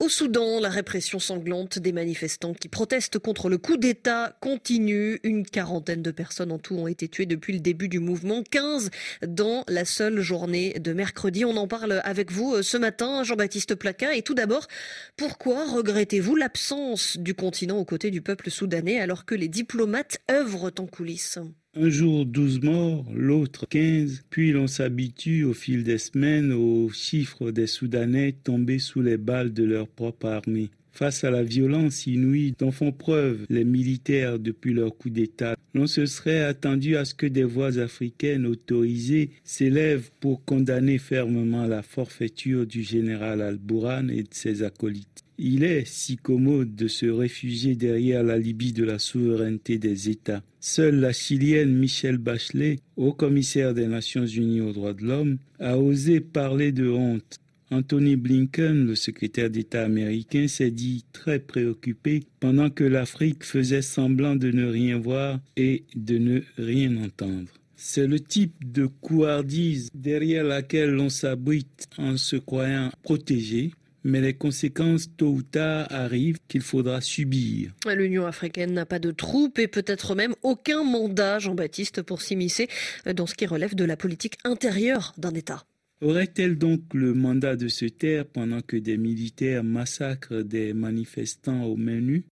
[0.00, 5.18] Au Soudan, la répression sanglante des manifestants qui protestent contre le coup d'État continue.
[5.24, 8.90] Une quarantaine de personnes en tout ont été tuées depuis le début du mouvement, 15
[9.26, 11.44] dans la seule journée de mercredi.
[11.44, 14.14] On en parle avec vous euh, ce matin, Jean-Baptiste Placa.
[14.14, 14.68] Et tout d'abord,
[15.16, 20.70] pourquoi regrettez-vous l'absence du continent aux côtés du peuple soudanais alors que les diplomates œuvrent
[20.78, 21.40] en coulisses?
[21.80, 27.52] Un jour 12 morts, l'autre 15, puis l'on s'habitue au fil des semaines aux chiffres
[27.52, 30.70] des Soudanais tombés sous les balles de leur propre armée.
[30.92, 35.86] Face à la violence inouïe dont font preuve les militaires depuis leur coup d'État, l'on
[35.86, 41.82] se serait attendu à ce que des voix africaines autorisées s'élèvent pour condamner fermement la
[41.82, 45.24] forfaiture du général Al-Bourhan et de ses acolytes.
[45.40, 50.42] Il est si commode de se réfugier derrière la Libye de la souveraineté des États.
[50.58, 55.78] Seule la Chilienne Michelle Bachelet, haut commissaire des Nations Unies aux droits de l'homme, a
[55.78, 57.38] osé parler de honte.
[57.70, 64.36] Anthony Blinken, le secrétaire d'État américain, s'est dit très préoccupé pendant que l'Afrique faisait semblant
[64.36, 67.48] de ne rien voir et de ne rien entendre.
[67.76, 73.72] C'est le type de couardise derrière laquelle l'on s'abrite en se croyant protégé,
[74.02, 77.70] mais les conséquences tôt ou tard arrivent qu'il faudra subir.
[77.86, 82.68] L'Union africaine n'a pas de troupes et peut-être même aucun mandat, Jean-Baptiste, pour s'immiscer
[83.14, 85.64] dans ce qui relève de la politique intérieure d'un État.
[86.00, 91.76] Aurait-elle donc le mandat de se taire pendant que des militaires massacrent des manifestants aux
[91.76, 92.24] mains nues?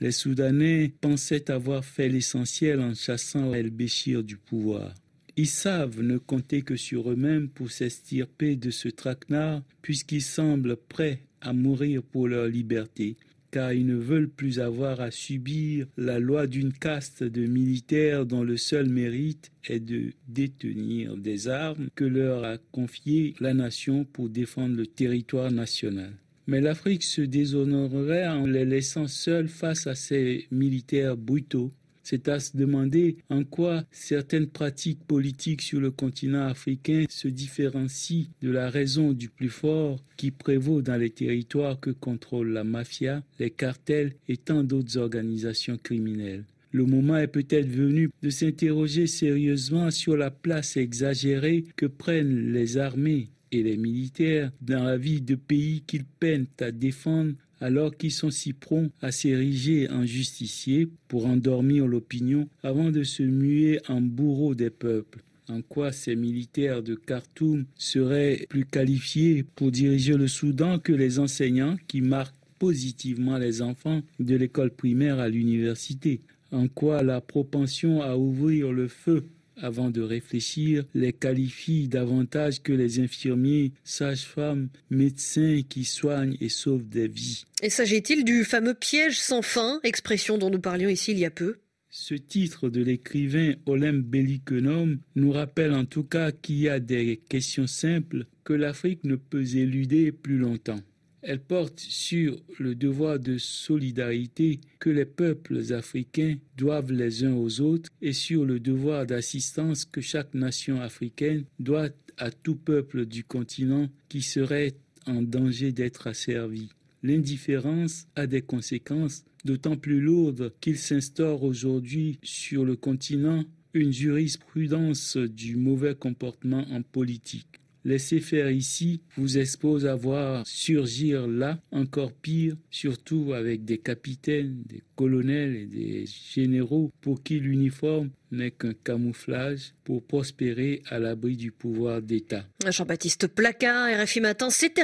[0.00, 4.92] Les Soudanais pensaient avoir fait l'essentiel en chassant El-Béchir du pouvoir.
[5.36, 11.20] Ils savent ne compter que sur eux-mêmes pour s'estirper de ce traquenard, puisqu'ils semblent prêts
[11.40, 13.16] à mourir pour leur liberté,
[13.52, 18.42] car ils ne veulent plus avoir à subir la loi d'une caste de militaires dont
[18.42, 24.30] le seul mérite est de détenir des armes que leur a confiées la nation pour
[24.30, 26.12] défendre le territoire national.
[26.46, 31.72] Mais l'Afrique se déshonorerait en les laissant seuls face à ces militaires brutaux
[32.02, 38.26] c'est à se demander en quoi certaines pratiques politiques sur le continent africain se différencient
[38.40, 43.22] de la raison du plus fort qui prévaut dans les territoires que contrôlent la mafia,
[43.38, 46.44] les cartels et tant d'autres organisations criminelles.
[46.70, 52.78] Le moment est peut-être venu de s'interroger sérieusement sur la place exagérée que prennent les
[52.78, 58.10] armées et les militaires dans la vie de pays qu'ils peinent à défendre alors qu'ils
[58.10, 64.00] sont si prompts à s'ériger en justiciers pour endormir l'opinion avant de se muer en
[64.00, 65.22] bourreaux des peuples.
[65.48, 71.18] En quoi ces militaires de Khartoum seraient plus qualifiés pour diriger le Soudan que les
[71.18, 76.20] enseignants qui marquent positivement les enfants de l'école primaire à l'université,
[76.52, 79.24] en quoi la propension à ouvrir le feu
[79.62, 86.88] avant de réfléchir, les qualifient davantage que les infirmiers, sages-femmes, médecins qui soignent et sauvent
[86.88, 87.44] des vies.
[87.62, 91.30] Et s'agit-il du fameux piège sans fin, expression dont nous parlions ici il y a
[91.30, 91.56] peu?
[91.94, 97.20] Ce titre de l'écrivain Olympe Belliconome nous rappelle en tout cas qu'il y a des
[97.28, 100.80] questions simples que l'Afrique ne peut éluder plus longtemps.
[101.22, 107.60] Elle porte sur le devoir de solidarité que les peuples africains doivent les uns aux
[107.60, 113.22] autres et sur le devoir d'assistance que chaque nation africaine doit à tout peuple du
[113.22, 114.74] continent qui serait
[115.06, 116.70] en danger d'être asservi.
[117.04, 123.44] L'indifférence a des conséquences d'autant plus lourdes qu'il s'instaure aujourd'hui sur le continent
[123.74, 127.61] une jurisprudence du mauvais comportement en politique.
[127.84, 134.62] Laisser faire ici vous expose à voir surgir là encore pire, surtout avec des capitaines,
[134.66, 141.36] des colonels et des généraux pour qui l'uniforme n'est qu'un camouflage pour prospérer à l'abri
[141.36, 142.46] du pouvoir d'État.
[142.66, 144.82] Jean-Baptiste Placard, RFI Matin, c'est terminé.